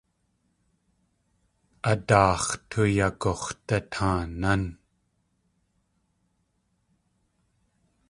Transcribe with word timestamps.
A 1.91 1.93
daax̲ 2.07 2.53
tuyagux̲dataanán. 2.69 4.63